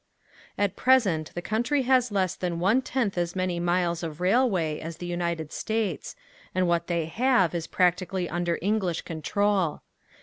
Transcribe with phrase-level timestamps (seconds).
[0.57, 4.97] At present the country has less than one tenth as many miles of railway as
[4.97, 6.15] the United States
[6.55, 9.83] and what they have is practically under English control.